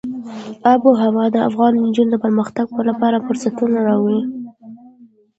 آب 0.71 0.81
وهوا 0.89 1.25
د 1.33 1.37
افغان 1.49 1.73
نجونو 1.85 2.11
د 2.11 2.15
پرمختګ 2.25 2.67
لپاره 2.89 3.23
فرصتونه 3.25 3.77
راولي. 3.87 4.21